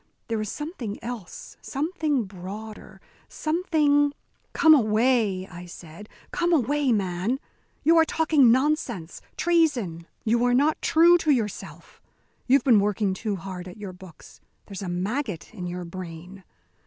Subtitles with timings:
[0.29, 4.13] There is something else, something broader, something"
[4.53, 7.39] "Come away," I said, "come away, man!
[7.83, 10.07] You are talking nonsense, treason.
[10.23, 12.01] You are not true to yourself.
[12.47, 14.41] You've been working too hard at your books.
[14.65, 16.45] There's a maggot in your brain.